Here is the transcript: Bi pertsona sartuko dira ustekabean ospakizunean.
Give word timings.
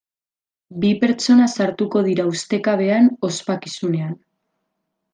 Bi 0.85 0.89
pertsona 1.03 1.49
sartuko 1.57 2.03
dira 2.09 2.27
ustekabean 2.33 3.13
ospakizunean. 3.31 4.21